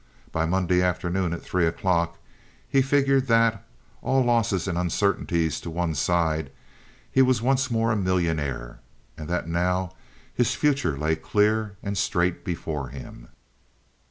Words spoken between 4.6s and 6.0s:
and uncertainties to one